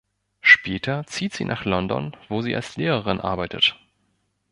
Später 0.39 1.05
zieht 1.05 1.33
sie 1.35 1.45
nach 1.45 1.63
London, 1.63 2.17
wo 2.27 2.41
sie 2.41 2.55
als 2.55 2.75
Lehrerin 2.75 3.19
arbeitet. 3.19 3.77